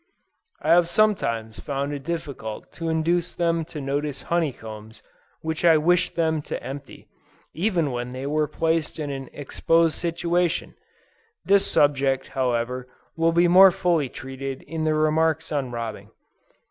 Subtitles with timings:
[0.63, 5.03] I have sometimes found it difficult to induce them to notice honey combs
[5.41, 7.07] which I wished them to empty,
[7.53, 10.73] even when they were placed in an exposed situation.
[11.45, 16.09] This subject, however, will be more fully treated in the remarks on Robbing.